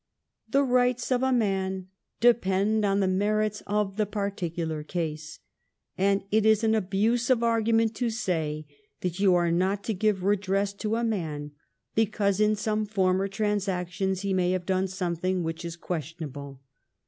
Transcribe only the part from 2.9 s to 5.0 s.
the merits of the particular